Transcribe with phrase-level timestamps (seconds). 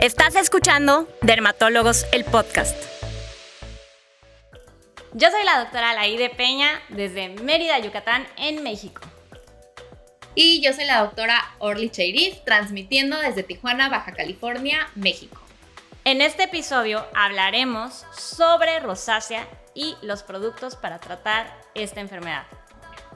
[0.00, 2.76] Estás escuchando Dermatólogos, el podcast.
[5.12, 9.00] Yo soy la doctora Laide Peña desde Mérida, Yucatán, en México.
[10.36, 15.42] Y yo soy la doctora Orly Cheirif, transmitiendo desde Tijuana, Baja California, México.
[16.04, 22.46] En este episodio hablaremos sobre rosácea y los productos para tratar esta enfermedad.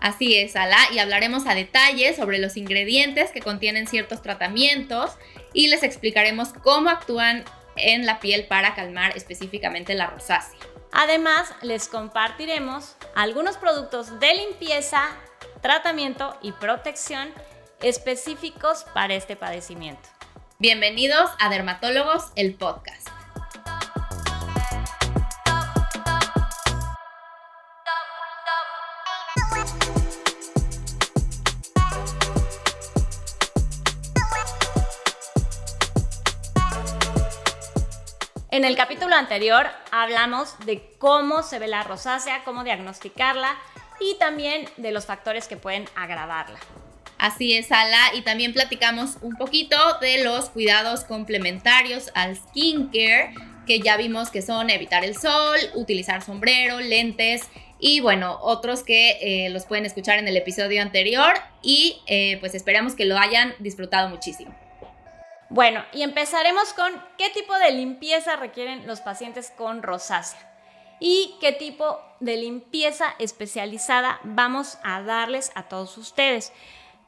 [0.03, 5.12] Así es, Ala, y hablaremos a detalle sobre los ingredientes que contienen ciertos tratamientos
[5.52, 7.45] y les explicaremos cómo actúan
[7.77, 10.59] en la piel para calmar específicamente la rosácea.
[10.91, 15.05] Además, les compartiremos algunos productos de limpieza,
[15.62, 17.33] tratamiento y protección
[17.80, 20.09] específicos para este padecimiento.
[20.59, 23.22] Bienvenidos a Dermatólogos, el podcast.
[38.52, 43.56] En el capítulo anterior hablamos de cómo se ve la rosácea, cómo diagnosticarla
[43.98, 46.58] y también de los factores que pueden agravarla.
[47.17, 53.33] Así es, Ala, y también platicamos un poquito de los cuidados complementarios al skincare,
[53.67, 57.48] que ya vimos que son evitar el sol, utilizar sombrero, lentes
[57.80, 62.55] y bueno, otros que eh, los pueden escuchar en el episodio anterior y eh, pues
[62.55, 64.55] esperamos que lo hayan disfrutado muchísimo.
[65.53, 70.41] Bueno, y empezaremos con qué tipo de limpieza requieren los pacientes con rosácea
[70.98, 76.55] y qué tipo de limpieza especializada vamos a darles a todos ustedes.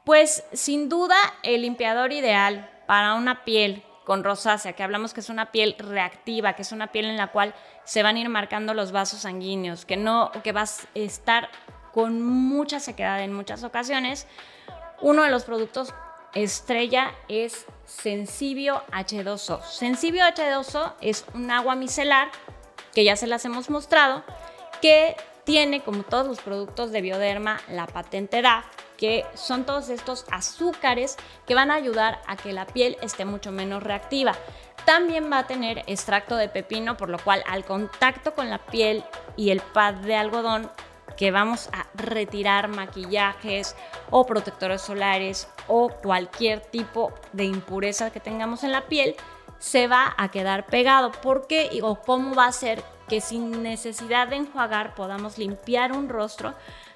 [0.05, 5.31] Pues sin duda el limpiador ideal para una piel con rosácea, que hablamos que es
[5.31, 8.75] una piel reactiva, que es una piel en la cual se van a ir marcando
[8.75, 11.49] los vasos sanguíneos, que no que vas a estar
[11.95, 14.27] con mucha sequedad en muchas ocasiones.
[15.01, 15.95] Uno de los productos
[16.35, 19.63] estrella es Sensibio H2O.
[19.63, 22.31] Sensibio H2O es un agua micelar
[22.95, 24.23] que ya se las hemos mostrado,
[24.81, 28.65] que tiene, como todos los productos de Bioderma, la patente DAF,
[28.97, 33.53] que son todos estos azúcares que van a ayudar a que la piel esté mucho
[33.53, 34.35] menos reactiva.
[34.85, 39.05] También va a tener extracto de pepino, por lo cual al contacto con la piel
[39.37, 40.71] y el pad de algodón
[41.17, 43.77] que vamos a retirar maquillajes
[44.11, 49.17] o protectores solares o cualquier tipo de impureza que tengamos en la piel,
[49.59, 51.13] se va a quedar pegado.
[51.13, 51.81] ¿Por qué?
[51.83, 56.55] O cómo va a ser que sin necesidad de enjuagar podamos limpiar un rostro.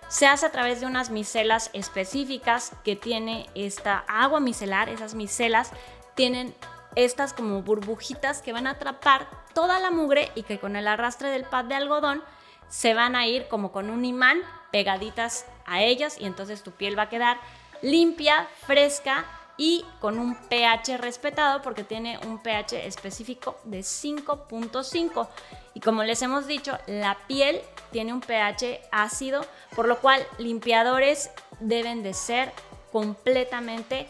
[0.09, 4.89] Se hace a través de unas micelas específicas que tiene esta agua micelar.
[4.89, 5.71] Esas micelas
[6.15, 6.55] tienen
[6.95, 11.31] estas como burbujitas que van a atrapar toda la mugre y que con el arrastre
[11.31, 12.23] del pad de algodón
[12.69, 14.41] se van a ir como con un imán
[14.71, 17.39] pegaditas a ellas y entonces tu piel va a quedar
[17.83, 19.25] limpia, fresca
[19.57, 25.29] y con un pH respetado porque tiene un pH específico de 5.5.
[25.75, 31.31] Y como les hemos dicho, la piel tiene un pH ácido, por lo cual limpiadores
[31.61, 32.53] deben de ser
[32.93, 34.07] completamente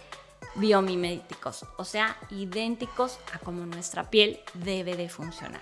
[0.55, 5.61] biomiméticos, o sea, idénticos a como nuestra piel debe de funcionar.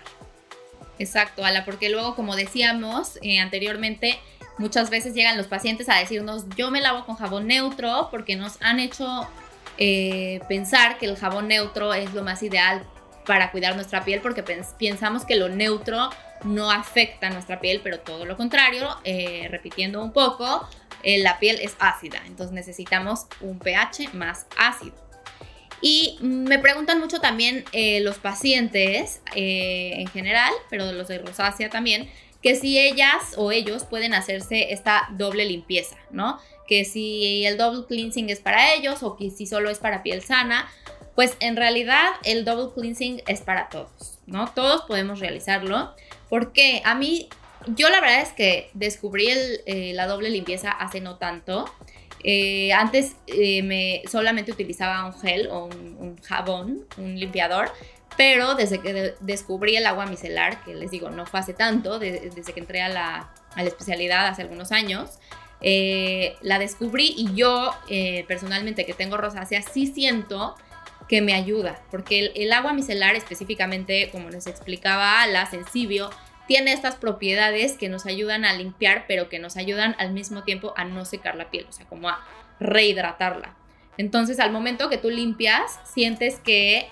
[0.99, 4.19] Exacto, Ala, porque luego, como decíamos eh, anteriormente,
[4.57, 8.61] muchas veces llegan los pacientes a decirnos, yo me lavo con jabón neutro porque nos
[8.61, 9.27] han hecho
[9.77, 12.83] eh, pensar que el jabón neutro es lo más ideal
[13.25, 16.09] para cuidar nuestra piel porque pensamos que lo neutro
[16.43, 20.67] no afecta a nuestra piel, pero todo lo contrario, eh, repitiendo un poco,
[21.03, 25.06] la piel es ácida, entonces necesitamos un pH más ácido.
[25.81, 31.69] Y me preguntan mucho también eh, los pacientes eh, en general, pero los de rosácea
[31.69, 32.09] también,
[32.41, 36.39] que si ellas o ellos pueden hacerse esta doble limpieza, ¿no?
[36.67, 40.21] Que si el double cleansing es para ellos o que si solo es para piel
[40.21, 40.69] sana,
[41.15, 44.51] pues en realidad el double cleansing es para todos, ¿no?
[44.53, 45.95] Todos podemos realizarlo,
[46.29, 47.27] porque a mí,
[47.67, 49.27] yo la verdad es que descubrí
[49.65, 51.65] eh, la doble limpieza hace no tanto.
[52.23, 57.71] Eh, antes eh, me solamente utilizaba un gel o un, jabón, un limpiador,
[58.17, 62.53] pero desde que descubrí el agua micelar, que les digo, no fue hace tanto, desde
[62.53, 65.19] que entré a la, especialidad hace algunos años,
[65.61, 67.71] eh, la descubrí y yo
[68.27, 70.55] personalmente que tengo rosácea sí siento
[71.07, 76.09] que me ayuda, porque el, el, agua micelar específicamente, como les explicaba, la sensibio,
[76.47, 80.73] tiene estas propiedades que nos ayudan a limpiar, pero que nos ayudan al mismo tiempo
[80.77, 82.25] a no secar la piel, o sea, como a
[82.59, 83.55] rehidratarla.
[83.97, 86.87] Entonces, al momento que tú limpias, sientes que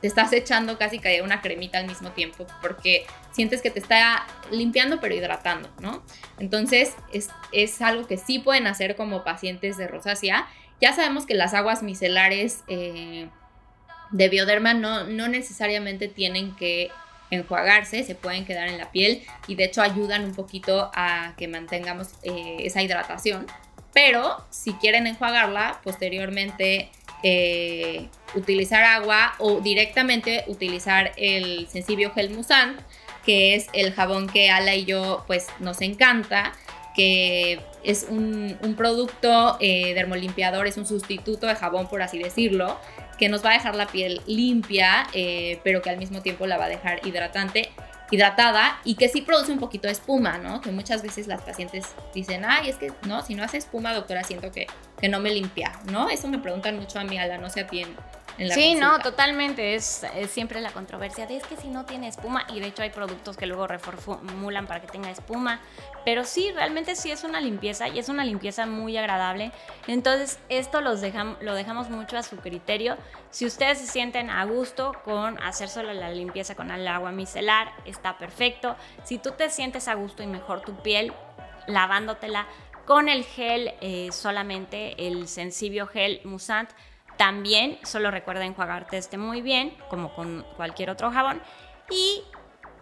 [0.00, 4.26] te estás echando casi que una cremita al mismo tiempo, porque sientes que te está
[4.50, 6.02] limpiando pero hidratando, ¿no?
[6.38, 10.46] Entonces, es, algo que sí pueden hacer como pacientes de rosácea.
[10.80, 12.64] Ya sabemos que las aguas micelares...
[12.68, 13.28] Eh,
[14.10, 16.90] de bioderma no, no necesariamente tienen que
[17.30, 21.48] enjuagarse, se pueden quedar en la piel y de hecho ayudan un poquito a que
[21.48, 23.46] mantengamos eh, esa hidratación.
[23.92, 26.90] Pero si quieren enjuagarla, posteriormente
[27.22, 32.80] eh, utilizar agua o directamente utilizar el Sensibio Gel Musant,
[33.24, 36.52] que es el jabón que Ala y yo pues nos encanta,
[36.94, 42.78] que es un, producto eh, dermolimpiador, es un sustituto de jabón por así decirlo,
[43.18, 46.56] que nos va a dejar la piel limpia, eh, pero que al mismo tiempo la
[46.56, 47.70] va a dejar hidratante,
[48.10, 50.60] hidratada y que sí produce un poquito de espuma, ¿no?
[50.60, 54.24] Que muchas veces las pacientes dicen, ay, es que no, si no hace espuma, doctora,
[54.24, 54.66] siento que,
[55.00, 56.08] que no me limpia, ¿no?
[56.10, 57.66] Eso me preguntan mucho a mí, Ala, no sé a
[58.52, 59.74] sí, no, totalmente.
[59.74, 62.90] Es, siempre la controversia de es que si no tiene espuma, y de hecho hay
[62.90, 65.60] productos que luego reformulan para que tenga espuma,
[66.04, 69.52] pero sí, realmente sí es una limpieza y es una limpieza muy agradable.
[69.86, 72.96] Entonces, esto los dejamos, lo dejamos mucho a su criterio.
[73.30, 77.72] Si ustedes se sienten a gusto con hacer solo la limpieza con el agua micelar,
[77.84, 78.76] está perfecto.
[79.04, 81.12] Si tú te sientes a gusto y mejor tu piel,
[81.66, 82.46] lavándotela
[82.84, 86.70] con el gel, eh, solamente el Sensibio Gel Musant,
[87.16, 91.40] también solo recuerda enjuagarte este muy bien, como con cualquier otro jabón,
[91.90, 92.22] y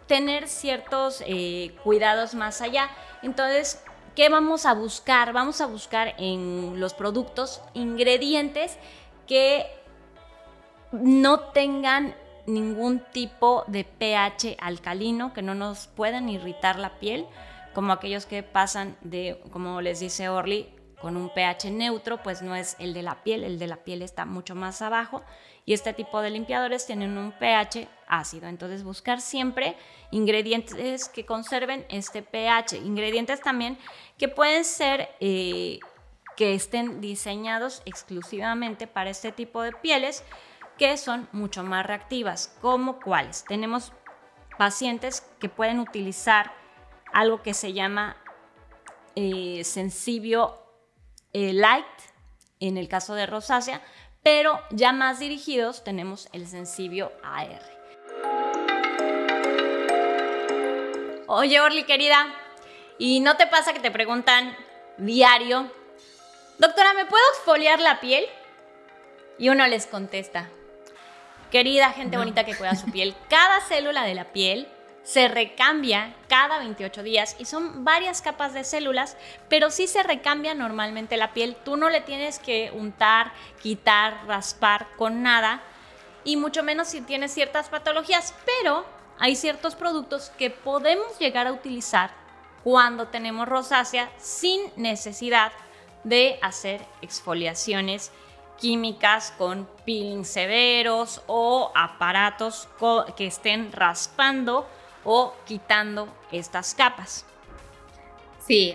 [0.06, 2.90] tener ciertos eh, cuidados más allá.
[3.22, 3.82] Entonces,
[4.14, 5.32] ¿qué vamos a buscar?
[5.32, 8.78] Vamos a buscar en los productos ingredientes
[9.26, 9.66] que
[10.92, 12.14] no tengan
[12.46, 17.26] ningún tipo de pH alcalino, que no nos puedan irritar la piel,
[17.72, 20.68] como aquellos que pasan de, como les dice Orly,
[21.02, 24.02] con un pH neutro, pues no es el de la piel, el de la piel
[24.02, 25.24] está mucho más abajo
[25.66, 28.46] y este tipo de limpiadores tienen un pH ácido.
[28.46, 29.76] Entonces buscar siempre
[30.12, 33.78] ingredientes que conserven este pH, ingredientes también
[34.16, 35.80] que pueden ser eh,
[36.36, 40.22] que estén diseñados exclusivamente para este tipo de pieles
[40.78, 43.44] que son mucho más reactivas, como cuáles.
[43.44, 43.92] Tenemos
[44.56, 46.52] pacientes que pueden utilizar
[47.12, 48.16] algo que se llama
[49.16, 50.61] eh, sensibio
[51.32, 51.86] eh, light,
[52.60, 53.82] en el caso de rosácea,
[54.22, 57.60] pero ya más dirigidos tenemos el Sensibio AR.
[61.26, 62.26] Oye, Orly, querida,
[62.98, 64.56] ¿y no te pasa que te preguntan
[64.98, 65.70] diario,
[66.58, 68.26] doctora, ¿me puedo exfoliar la piel?
[69.38, 70.50] Y uno les contesta,
[71.50, 74.68] querida gente bonita que cuida su piel, cada célula de la piel
[75.02, 79.16] se recambia cada 28 días y son varias capas de células,
[79.48, 81.56] pero sí se recambia normalmente la piel.
[81.64, 85.62] Tú no le tienes que untar, quitar, raspar con nada
[86.24, 88.84] y mucho menos si tienes ciertas patologías, pero
[89.18, 92.10] hay ciertos productos que podemos llegar a utilizar
[92.62, 95.52] cuando tenemos rosácea sin necesidad
[96.04, 98.12] de hacer exfoliaciones
[98.58, 102.68] químicas con peeling severos o aparatos
[103.16, 104.68] que estén raspando
[105.04, 107.24] o quitando estas capas.
[108.46, 108.74] Sí,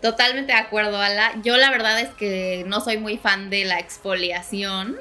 [0.00, 1.34] totalmente de acuerdo, Ala.
[1.42, 4.98] Yo la verdad es que no soy muy fan de la exfoliación.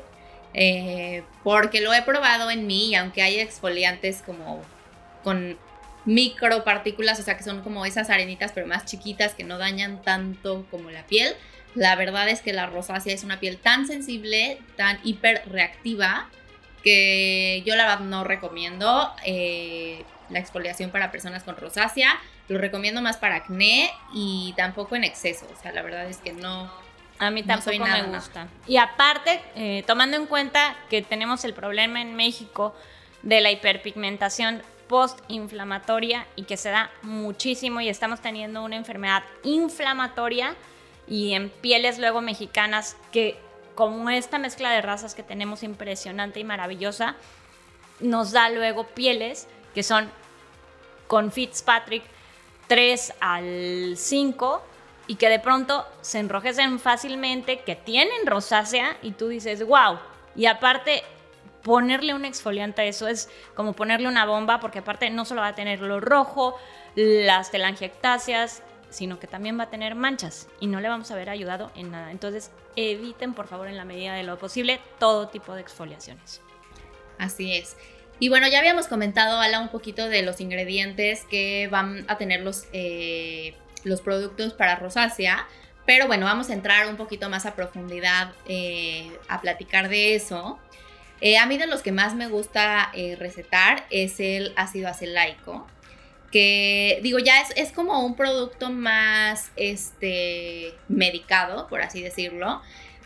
[0.54, 4.64] Eh, porque lo he probado en mí y aunque hay exfoliantes como
[5.24, 5.56] con
[6.06, 10.66] micropartículas, o sea que son como esas arenitas pero más chiquitas que no dañan tanto
[10.72, 11.36] como la piel,
[11.76, 16.28] la verdad es que la rosácea es una piel tan sensible, tan hiperreactiva
[16.84, 22.20] que yo la verdad no recomiendo eh, la exfoliación para personas con rosácea.
[22.48, 25.48] Lo recomiendo más para acné y tampoco en exceso.
[25.54, 26.72] O sea, la verdad es que no.
[27.20, 28.48] A mí tampoco me gusta.
[28.68, 32.76] Y aparte, eh, tomando en cuenta que tenemos el problema en México
[33.24, 40.56] de la hiperpigmentación postinflamatoria y que se da muchísimo y estamos teniendo una enfermedad inflamatoria
[41.08, 43.38] y en pieles luego mexicanas que
[43.78, 47.16] como esta mezcla de razas que tenemos impresionante y maravillosa,
[48.00, 50.10] nos da luego pieles que son
[51.06, 52.04] con Fitzpatrick
[52.66, 54.64] 3 al 5
[55.06, 60.00] y que de pronto se enrojecen fácilmente, que tienen rosácea y tú dices, wow.
[60.36, 61.04] Y aparte,
[61.62, 65.50] ponerle un exfoliante a eso es como ponerle una bomba, porque aparte no solo va
[65.50, 66.58] a tener lo rojo,
[66.96, 71.30] las telangiectasias, sino que también va a tener manchas y no le vamos a haber
[71.30, 72.12] ayudado en nada.
[72.12, 76.42] Entonces, eviten por favor en la medida de lo posible todo tipo de exfoliaciones.
[77.18, 77.76] Así es.
[78.20, 82.42] Y bueno, ya habíamos comentado, Ala, un poquito de los ingredientes que van a tener
[82.42, 83.54] los, eh,
[83.84, 85.48] los productos para rosácea,
[85.86, 90.58] pero bueno, vamos a entrar un poquito más a profundidad eh, a platicar de eso.
[91.22, 95.66] Eh, a mí de los que más me gusta recetar es el ácido acelaico
[96.32, 102.62] que digo, ya es, es, como un producto más este, medicado, por así decirlo,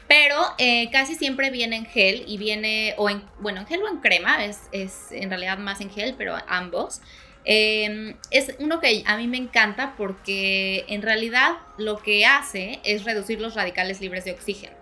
[0.07, 3.87] Pero eh, casi siempre viene en gel y viene, o en, bueno, en gel o
[3.87, 7.01] en crema, es, es en realidad más en gel, pero ambos.
[7.43, 13.03] Em, es uno que a mí me encanta porque en realidad lo que hace es
[13.03, 14.75] reducir los radicales libres de oxígeno.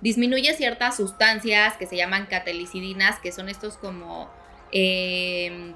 [0.00, 4.30] Disminuye ciertas sustancias que se llaman catalicidinas, que son estos como,
[4.72, 5.74] em,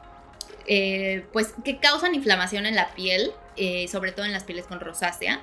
[0.66, 4.81] eh, pues, que causan inflamación en la piel, eh, sobre todo en las pieles con
[4.81, 5.42] rosácea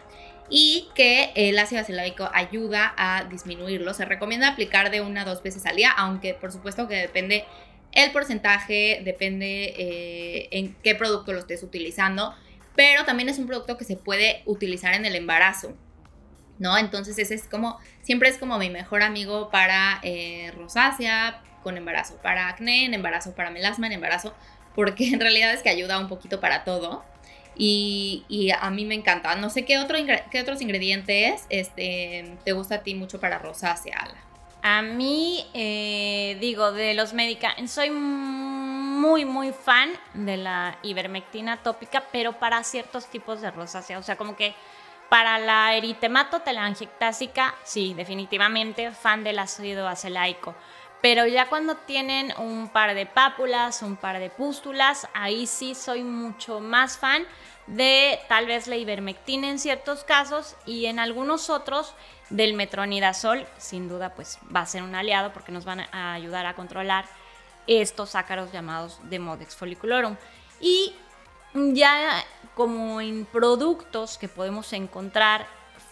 [0.50, 3.94] y que el ácido acelaico ayuda a disminuirlo.
[3.94, 7.46] Se recomienda aplicar de una a dos veces al día, aunque por supuesto que depende
[7.92, 12.34] el porcentaje, depende eh, en qué producto lo estés utilizando,
[12.76, 15.76] pero también es un producto que se puede utilizar en el embarazo.
[16.58, 16.78] ¿No?
[16.78, 20.02] Entonces ese es como, siempre es como mi mejor amigo para
[20.58, 24.34] rosácea con embarazo, para acné en embarazo, para melasma en embarazo,
[24.76, 27.04] porque en realidad es que ayuda un poquito para todo.
[27.62, 29.36] Y, a mí me encanta.
[29.36, 29.98] No sé qué, otro
[30.32, 34.16] qué otros ingredientes este, te gusta a ti mucho para rosácea, Ala.
[34.62, 42.04] A mí, eh, digo, de los médica, soy muy, muy fan de la ivermectina tópica,
[42.12, 44.00] pero para ciertos tipos de rosácea.
[44.00, 44.54] O sea, como que
[45.10, 50.56] para la eritemato telangiectásica, sí, definitivamente fan del ácido acelaico.
[51.02, 56.04] Pero ya cuando tienen un par de pápulas, un par de pústulas, ahí sí soy
[56.04, 57.26] mucho más fan
[57.68, 61.94] de tal vez la ivermectina en ciertos casos y en algunos otros
[62.30, 66.46] del metronidazol, sin duda pues va a ser un aliado porque nos van a ayudar
[66.46, 67.06] a controlar
[67.68, 70.16] estos ácaros llamados de Modex folliculorum.
[70.60, 70.94] Y
[71.54, 72.24] ya
[72.56, 75.48] como en productos que podemos encontrar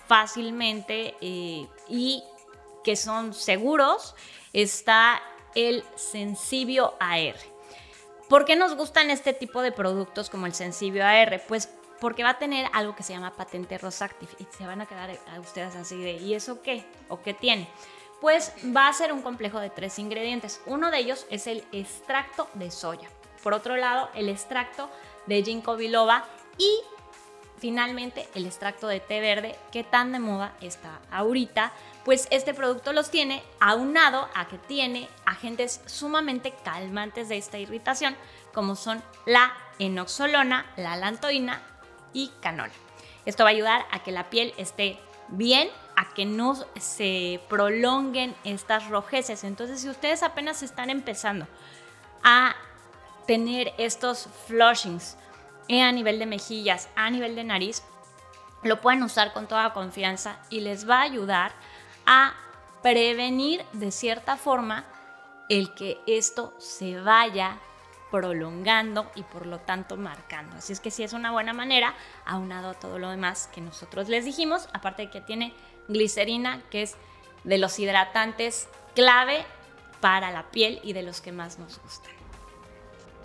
[0.08, 2.24] fácilmente eh, y
[2.88, 4.16] que son seguros,
[4.54, 5.22] está
[5.56, 7.36] el Sensibio AR.
[8.30, 11.44] ¿Por qué nos gustan este tipo de productos como el Sensibio AR?
[11.50, 11.68] Pues
[12.00, 15.20] porque va a tener algo que se llama patente Rosactive y se van a quedar
[15.36, 16.86] a ustedes así de ¿y eso qué?
[17.10, 17.68] ¿O qué tiene?
[18.22, 20.62] Pues va a ser un complejo de tres ingredientes.
[20.66, 23.10] Uno de ellos es el extracto de soya.
[23.44, 24.90] Por otro lado, el extracto
[25.26, 26.24] de ginkgo biloba
[26.58, 26.72] y
[27.58, 31.74] finalmente el extracto de té verde que tan de moda está ahorita
[32.08, 38.16] pues este producto los tiene aunado a que tiene agentes sumamente calmantes de esta irritación,
[38.54, 41.62] como son la enoxolona, la lantoína
[42.14, 42.72] y canola.
[43.26, 44.98] Esto va a ayudar a que la piel esté
[45.28, 49.44] bien, a que no se prolonguen estas rojeces.
[49.44, 51.46] Entonces, si ustedes apenas están empezando
[52.24, 52.56] a
[53.26, 55.18] tener estos flushings
[55.68, 57.84] eh, a nivel de mejillas, a nivel de nariz,
[58.64, 61.52] lo pueden usar con toda confianza y les va a ayudar
[62.08, 62.34] a
[62.82, 64.86] prevenir de cierta forma
[65.50, 67.60] el que esto se vaya
[68.10, 70.56] prolongando y por lo tanto marcando.
[70.56, 71.94] Así es que sí es una buena manera,
[72.26, 75.54] aunado a todo lo demás que nosotros les dijimos, aparte de que tiene
[75.90, 76.96] glicerina, que es
[77.44, 79.46] de los hidratantes clave
[80.00, 82.12] para la piel y de los que más nos gustan.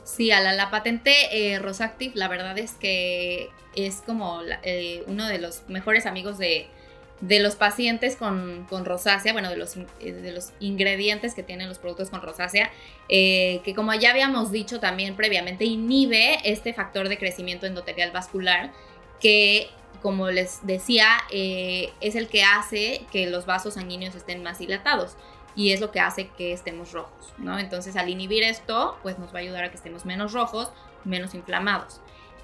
[0.05, 5.39] Sí, a la, patente eh, Rosactive, la verdad es que es como eh, uno de
[5.39, 6.69] los mejores amigos de,
[7.23, 11.79] de los pacientes con, rosácea, bueno, de los, eh, de los ingredientes que tienen los
[11.79, 12.71] productos con rosácea,
[13.09, 18.73] eh, que como ya habíamos dicho también previamente, inhibe este factor de crecimiento endotelial vascular
[19.21, 19.69] que,
[20.03, 25.17] como les decía, eh, es el que hace que los vasos sanguíneos estén más dilatados
[25.55, 27.61] y es lo que hace que estemos rojos, ¿no?
[27.61, 30.73] Entonces, al inhibir esto, pues nos va a ayudar a que estemos menos rojos,
[31.05, 32.01] menos inflamados.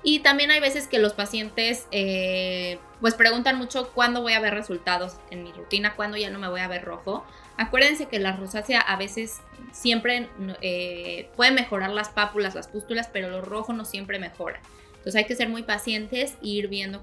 [0.08, 4.54] Y también hay veces que los pacientes eh, pues preguntan mucho cuándo voy a ver
[4.54, 7.26] resultados en mi rutina, cuándo ya no me voy a ver rojo.
[7.58, 10.30] Acuérdense que la rosácea a veces siempre
[10.62, 14.62] eh, puede mejorar las pápulas, las pústulas, pero lo rojo no siempre mejora.
[14.92, 17.02] Entonces hay que ser muy pacientes e ir viendo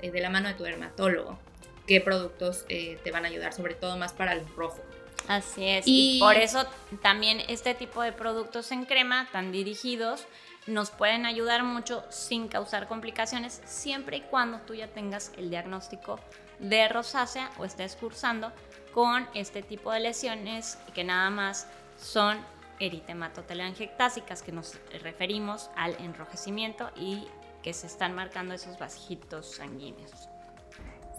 [0.00, 1.38] eh, de la mano de tu dermatólogo
[1.86, 4.80] qué productos te van a ayudar, sobre todo más para el rojo.
[5.28, 5.84] Así es.
[5.86, 6.64] y por eso
[7.02, 10.24] también este tipo de productos en crema tan dirigidos
[10.66, 16.18] nos pueden ayudar mucho sin causar complicaciones, siempre y cuando tú ya tengas el diagnóstico
[16.58, 18.52] de rosácea o estés cursando
[18.92, 21.68] con este tipo de lesiones que nada más
[21.98, 22.38] son
[22.80, 27.26] eritematotelangiectásicas, que nos referimos al enrojecimiento y
[27.62, 30.28] que se están marcando esos vasijitos sanguíneos.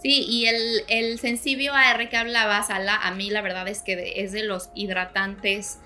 [0.02, 1.20] Sí, y el, el
[1.74, 5.80] AR que hablabas, a mí la verdad es que es de los hidratantes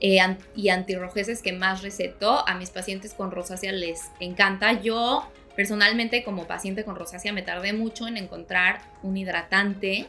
[0.00, 0.18] eh,
[0.54, 2.46] y antirrojeces que más receto.
[2.48, 4.80] A mis pacientes con rosácea les encanta.
[4.80, 10.06] Yo personalmente como paciente con rosácea me tardé mucho en encontrar un hidratante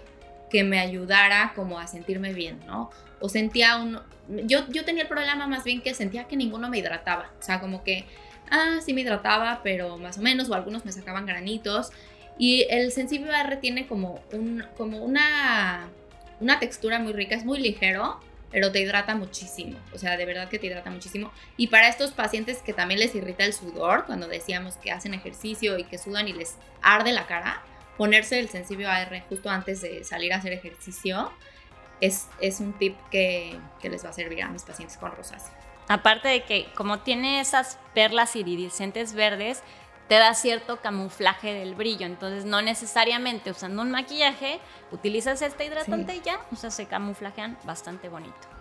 [0.50, 2.90] que me ayudara como a sentirme bien, ¿no?
[3.20, 4.00] O sentía un...
[4.48, 7.32] Yo, yo tenía el problema más bien que sentía que ninguno me hidrataba.
[7.40, 8.06] O sea, como que,
[8.50, 11.92] ah, sí me hidrataba, pero más o menos, o algunos me sacaban granitos.
[12.38, 15.90] Y el sensible R tiene como, un, como una
[16.40, 18.20] una textura muy rica, es muy ligero,
[18.56, 21.30] pero te hidrata muchísimo, o sea, de verdad que te hidrata muchísimo.
[21.58, 25.78] Y para estos pacientes que también les irrita el sudor, cuando decíamos que hacen ejercicio
[25.78, 27.62] y que sudan y les arde la cara,
[27.98, 31.34] ponerse el Sensibio AR justo antes de salir a hacer ejercicio
[32.00, 35.52] es, es un tip que, que les va a servir a mis pacientes con rosácea.
[35.90, 39.64] Aparte de que como tiene esas perlas iridiscentes verdes,
[40.08, 42.06] te da cierto camuflaje del brillo.
[42.06, 44.60] Entonces, no necesariamente usando un maquillaje,
[44.92, 48.56] utilizas este hidratante y ya, o sea, se camuflajean bastante bonito.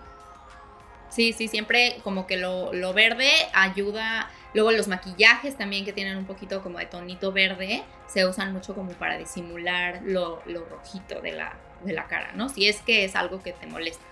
[1.10, 4.30] Sí, sí, siempre como que lo, verde ayuda.
[4.52, 8.74] Luego los maquillajes también que tienen un poquito como de tonito verde, se usan mucho
[8.74, 12.48] como para disimular lo, rojito de la, de la cara, ¿no?
[12.48, 14.04] Si es que es algo que te molesta.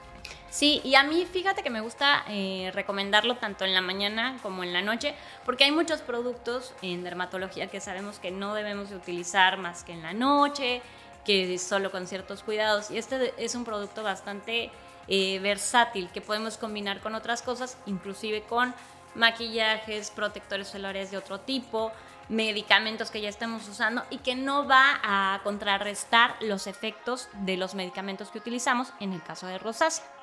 [0.52, 4.62] Sí, y a mí fíjate que me gusta eh, recomendarlo tanto en la mañana como
[4.62, 5.14] en la noche,
[5.46, 9.92] porque hay muchos productos en dermatología que sabemos que no debemos de utilizar más que
[9.92, 10.82] en la noche,
[11.24, 12.90] que solo con ciertos cuidados.
[12.90, 14.70] Y este es un producto bastante
[15.08, 18.74] eh, versátil que podemos combinar con otras cosas, inclusive con
[19.14, 21.92] maquillajes, protectores solares de otro tipo,
[22.28, 27.74] medicamentos que ya estemos usando y que no va a contrarrestar los efectos de los
[27.74, 30.21] medicamentos que utilizamos en el caso de rosácea.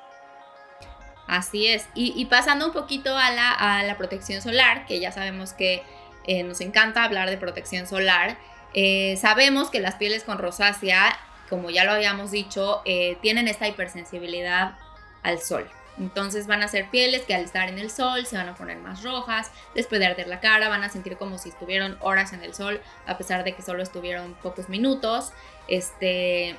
[1.30, 1.86] Así es.
[1.94, 5.84] Y, pasando un poquito a la, protección solar, que ya sabemos que
[6.24, 8.36] eh, nos encanta hablar de protección solar,
[8.74, 11.16] eh, sabemos que las pieles con rosácea,
[11.48, 14.76] como ya lo habíamos dicho, eh, tienen esta hipersensibilidad
[15.22, 15.70] al sol.
[16.00, 18.78] Entonces van a ser pieles que al estar en el sol se van a poner
[18.78, 22.42] más rojas, les puede arder la cara, van a sentir como si estuvieron horas en
[22.42, 25.30] el sol, a pesar de que solo estuvieron pocos minutos.
[25.68, 26.56] Este,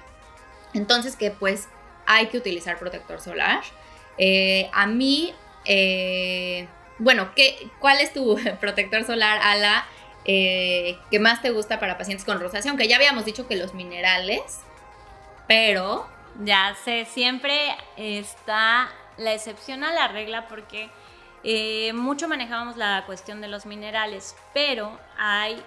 [0.73, 1.67] entonces que pues
[2.05, 3.63] hay que utilizar protector solar.
[4.23, 5.33] Eh, a mí,
[5.65, 6.67] eh,
[6.99, 9.87] bueno, ¿qué, ¿cuál es tu protector solar, Ala,
[10.25, 12.69] eh, que más te gusta para pacientes con rosácea?
[12.69, 14.61] Aunque ya habíamos dicho que los minerales,
[15.47, 16.07] pero...
[16.43, 20.89] Ya sé, siempre está la excepción a la regla porque
[21.93, 25.61] mucho manejábamos la cuestión de los minerales, pero hay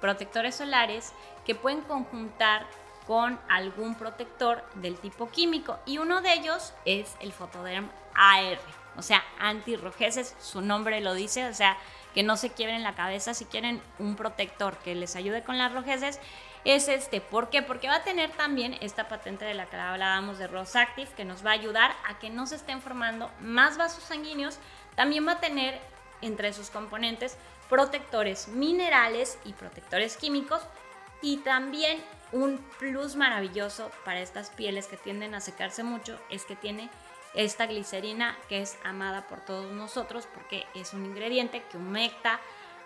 [0.00, 1.12] protectores solares
[1.44, 2.66] que pueden conjuntar
[3.06, 8.58] con algún protector del tipo químico y uno de ellos es el Photoderm AR,
[8.96, 11.76] o sea, antirrojeces, su nombre lo dice, o sea,
[12.14, 15.72] que no se quiebren la cabeza si quieren un protector que les ayude con las
[15.72, 16.18] rojeces,
[16.64, 17.20] es este.
[17.20, 17.62] ¿Por qué?
[17.62, 21.46] Porque va a tener también esta patente de la que hablábamos de Rosactive, que nos
[21.46, 24.58] va a ayudar a que no se estén formando más vasos sanguíneos.
[24.96, 25.78] También va a tener
[26.22, 27.36] entre sus componentes
[27.68, 30.62] protectores minerales y protectores químicos
[31.22, 36.56] y también un plus maravilloso para estas pieles que tienden a secarse mucho es que
[36.56, 36.90] tiene
[37.34, 42.40] esta glicerina que es amada por todos nosotros porque es un ingrediente que humecta,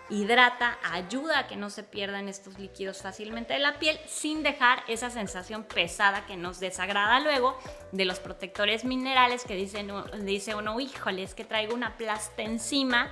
[0.09, 4.83] hidrata, ayuda a que no se pierdan estos líquidos fácilmente de la piel sin dejar
[4.87, 7.57] esa sensación pesada que nos desagrada luego
[7.93, 9.89] de los protectores minerales que dicen,
[10.23, 13.09] dice uno, híjole, es que traigo una plasta encima,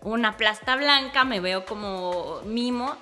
[0.00, 2.96] una plasta blanca, me veo como mimo.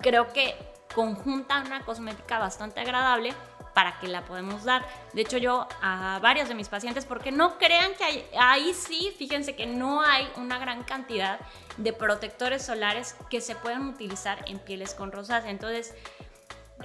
[0.00, 0.54] Creo que
[0.96, 3.34] conjunta una cosmética bastante agradable
[3.74, 4.86] para que la podemos dar.
[5.12, 9.54] De hecho, yo a varios de mis pacientes, porque no crean que ahí sí, fíjense
[9.54, 11.38] que no hay una gran cantidad
[11.76, 15.44] de protectores solares que se puedan utilizar en pieles con rosas.
[15.44, 15.94] Entonces,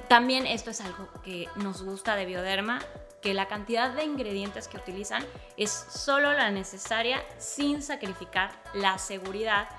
[0.10, 2.82] también esto es algo que nos gusta de Bioderma,
[3.22, 9.70] que la cantidad de ingredientes que utilizan es solo la necesaria sin sacrificar la seguridad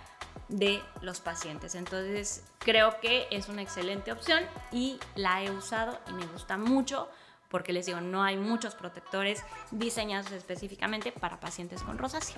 [0.53, 1.75] de los pacientes.
[1.75, 7.09] Entonces creo que es una excelente opción y la he usado y me gusta mucho
[7.49, 12.37] porque les digo, no hay muchos protectores diseñados específicamente para pacientes con rosácea.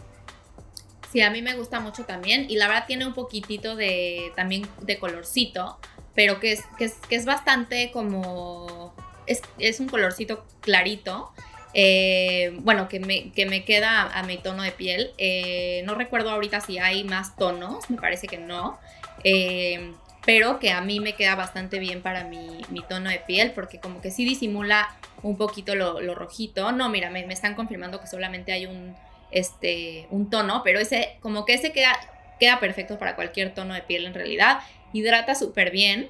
[1.12, 4.66] Sí, a mí me gusta mucho también y la verdad tiene un poquitito de también
[4.80, 5.78] de colorcito,
[6.14, 8.94] pero que es, que es, bastante como...
[9.26, 11.32] Es, es un colorcito clarito
[11.74, 15.10] eh, bueno, que me, que me queda a, mi tono de piel.
[15.18, 18.78] Eh, no recuerdo ahorita si hay más tonos, me parece que no.
[19.24, 19.92] Eh,
[20.24, 24.00] pero que a mí me queda bastante bien para mi, tono de piel, porque como
[24.00, 24.88] que sí disimula
[25.22, 26.72] un poquito lo, rojito.
[26.72, 28.94] No, mira, me, están confirmando que solamente hay un,
[29.32, 31.98] este, un tono, pero ese, como que ese queda,
[32.38, 34.60] queda perfecto para cualquier tono de piel en realidad.
[34.92, 36.08] Hidrata súper bien.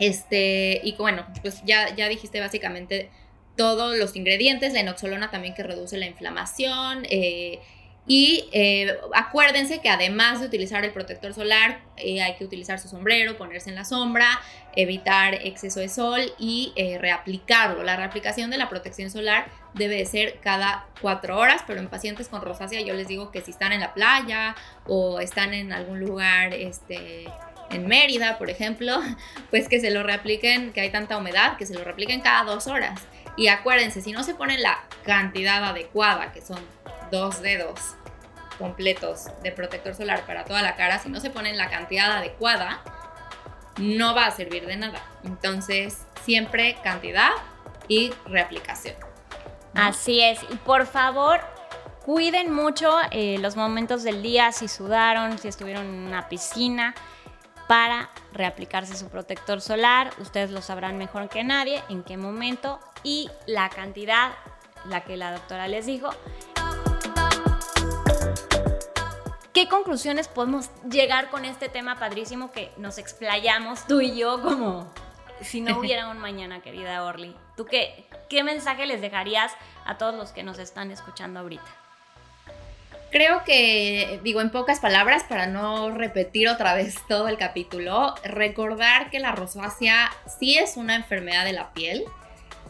[0.00, 3.10] Este, y bueno, pues ya, ya dijiste básicamente
[3.56, 7.06] todos los ingredientes, la enoxolona también que reduce la inflamación.
[7.10, 7.60] Eh,
[8.04, 12.88] y eh, acuérdense que además de utilizar el protector solar, eh, hay que utilizar su
[12.88, 14.40] sombrero, ponerse en la sombra,
[14.74, 17.84] evitar exceso de sol y reaplicarlo.
[17.84, 22.28] La reaplicación de la protección solar debe de ser cada cuatro horas, pero en pacientes
[22.28, 26.00] con rosácea yo les digo que si están en la playa o están en algún
[26.00, 27.28] lugar este,
[27.72, 29.00] en Mérida, por ejemplo,
[29.50, 32.66] pues que se lo reapliquen, que hay tanta humedad, que se lo reapliquen cada dos
[32.66, 33.00] horas.
[33.36, 36.58] Y acuérdense, si no se ponen la cantidad adecuada, que son
[37.10, 37.96] dos dedos
[38.58, 42.80] completos de protector solar para toda la cara, si no se ponen la cantidad adecuada,
[43.78, 45.02] no va a servir de nada.
[45.24, 47.30] Entonces, siempre cantidad
[47.88, 48.96] y reaplicación.
[49.74, 50.40] Así es.
[50.50, 51.40] Y por favor,
[52.04, 56.94] cuiden mucho eh, los momentos del día, si sudaron, si estuvieron en una piscina,
[57.66, 60.10] para reaplicarse su protector solar.
[60.18, 64.32] Ustedes lo sabrán mejor que nadie en qué momento y la cantidad,
[64.86, 66.10] la que la doctora les dijo.
[69.52, 74.90] ¿Qué conclusiones podemos llegar con este tema padrísimo que nos explayamos tú y yo como
[75.42, 77.36] si no hubiera un mañana, querida Orly?
[77.56, 79.52] ¿Tú qué, qué mensaje les dejarías
[79.84, 81.82] a todos los que nos están escuchando ahorita?
[83.10, 89.10] Creo que, digo en pocas palabras, para no repetir otra vez todo el capítulo, recordar
[89.10, 90.10] que la rosácea
[90.40, 92.06] sí es una enfermedad de la piel,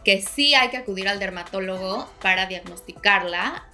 [0.05, 3.65] que sí hay que acudir al dermatólogo para diagnosticarla,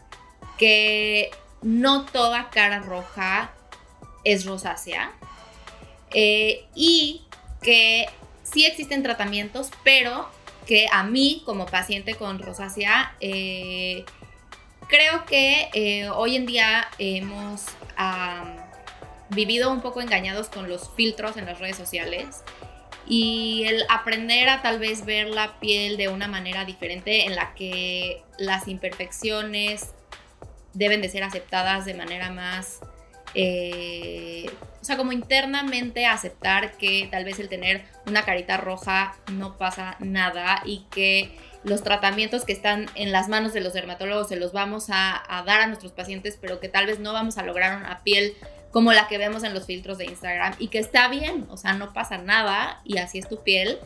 [0.59, 1.31] que
[1.63, 3.53] no toda cara roja
[4.25, 5.13] es rosácea
[6.13, 7.23] eh, y
[7.63, 8.07] que
[8.43, 10.29] sí existen tratamientos, pero
[10.67, 14.05] que a mí como paciente con rosácea eh,
[14.89, 17.65] creo que eh, hoy en día hemos
[19.31, 22.43] vivido un poco engañados con los filtros en las redes sociales
[23.09, 27.55] y el aprender a tal vez ver la piel de una manera diferente en la
[27.55, 29.95] que las imperfecciones
[30.75, 32.81] deben de ser aceptadas de manera más,
[33.35, 39.57] eh, o sea, como internamente aceptar que tal vez el tener una carita roja no
[39.57, 44.37] pasa nada y que los tratamientos que están en las manos de los dermatólogos se
[44.37, 47.77] los vamos a, dar a nuestros pacientes, pero que tal vez no vamos a lograr
[47.77, 48.35] una piel
[48.73, 51.73] como la que vemos en los filtros de Instagram y que está bien, o sea,
[51.73, 53.79] no pasa nada y así es tu piel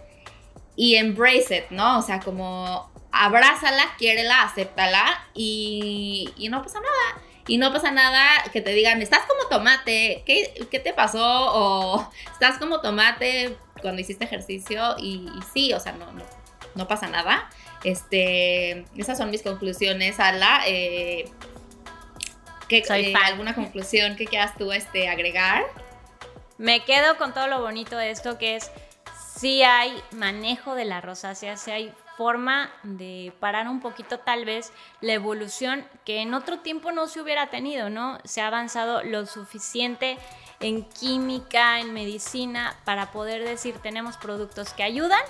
[0.76, 1.98] y embrace it, ¿no?
[1.98, 7.22] O sea, como abrázala, quiérela, acéptala y, y no pasa nada.
[7.46, 11.20] Y no pasa nada que te digan, estás como tomate, ¿qué, qué te pasó?
[11.22, 16.22] O estás como tomate cuando hiciste ejercicio y, sí, o sea, no, no,
[16.76, 17.50] no, pasa nada.
[17.82, 20.62] Este, esas son mis conclusiones, Ala.
[20.66, 21.28] Eh,
[22.80, 25.64] ¿qué, eh, ¿Alguna conclusión que quieras tú este, agregar?
[26.58, 28.70] Me quedo con todo lo bonito de esto que es,
[29.36, 34.72] si hay manejo de la rosácea, si hay forma de parar un poquito tal vez
[35.00, 38.18] la evolución que en otro tiempo no se hubiera tenido, ¿no?
[38.24, 40.18] Se ha avanzado lo suficiente
[40.60, 45.22] en química, en medicina, para poder decir tenemos productos que ayudan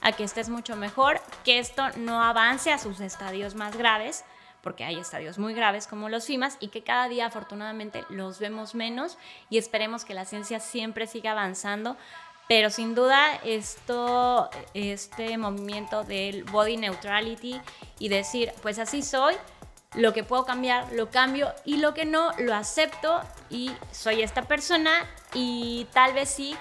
[0.00, 4.24] a que estés mucho mejor, que esto no avance a sus estadios más graves,
[4.62, 8.74] porque hay estadios muy graves como los FIMAS y que cada día afortunadamente los vemos
[8.74, 9.18] menos
[9.50, 11.96] y esperemos que la ciencia siempre siga avanzando.
[12.48, 17.60] Pero sin duda esto, este movimiento del body neutrality
[17.98, 19.34] y decir, pues así soy,
[19.94, 24.42] lo que puedo cambiar lo cambio y lo que no lo acepto y soy esta
[24.42, 24.92] persona
[25.34, 26.56] y tal vez sí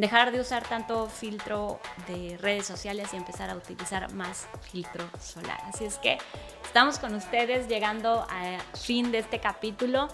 [0.00, 5.60] dejar de usar tanto filtro de redes sociales y empezar a utilizar más filtro solar.
[5.66, 6.16] Así es que
[6.64, 10.08] estamos con ustedes llegando al fin de este capítulo.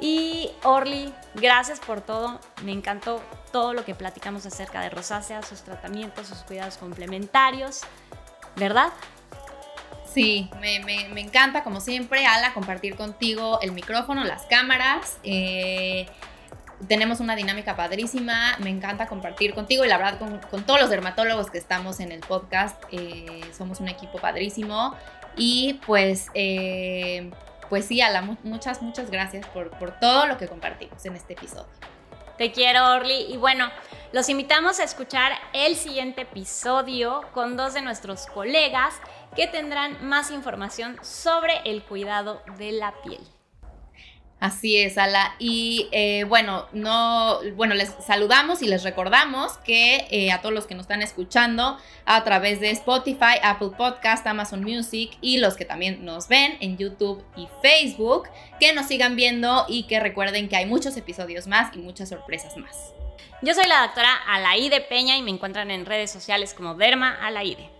[0.00, 2.40] Y Orly, gracias por todo.
[2.62, 7.80] Me encantó todo lo que platicamos acerca de rosácea, sus tratamientos, sus cuidados complementarios,
[8.54, 8.92] ¿verdad?
[10.14, 15.18] Sí, me, encanta, como siempre, Ala, compartir contigo el micrófono, las cámaras.
[15.24, 16.06] Eh,
[16.86, 20.18] tenemos una dinámica padrísima, me encanta compartir contigo y la verdad
[20.50, 24.94] con, todos los dermatólogos que estamos en el podcast, eh, somos un equipo padrísimo
[25.36, 27.30] y pues eh,
[27.68, 31.66] pues sí, Ala, muchas, muchas gracias por, por todo lo que compartimos en este episodio.
[32.38, 33.26] Te quiero, Orly.
[33.28, 33.68] Y bueno,
[34.12, 38.94] los invitamos a escuchar el siguiente episodio con dos de nuestros colegas
[39.34, 43.20] que tendrán más información sobre el cuidado de la piel.
[44.40, 45.34] Así es, Ala.
[45.40, 50.66] Y eh, bueno, no, bueno, les saludamos y les recordamos que eh, a todos los
[50.66, 55.64] que nos están escuchando a través de Spotify, Apple Podcast, Amazon Music y los que
[55.64, 58.28] también nos ven en YouTube y Facebook,
[58.60, 62.56] que nos sigan viendo y que recuerden que hay muchos episodios más y muchas sorpresas
[62.56, 62.92] más.
[63.42, 67.70] Yo soy la doctora Alaide Peña y me encuentran en redes sociales como Derma Alaide.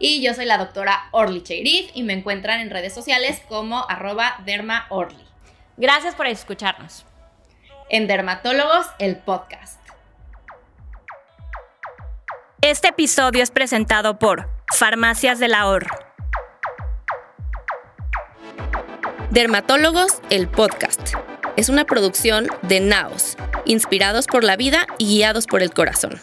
[0.00, 4.34] Y yo soy la doctora Orly Cheirif y me encuentran en redes sociales como arroba
[4.44, 5.33] Derma Orly.
[5.76, 7.04] Gracias por escucharnos.
[7.90, 9.80] En Dermatólogos, el podcast.
[12.60, 15.94] Este episodio es presentado por Farmacias del Ahorro.
[19.30, 21.14] Dermatólogos, el podcast.
[21.56, 26.20] Es una producción de Naos, inspirados por la vida y guiados por el corazón.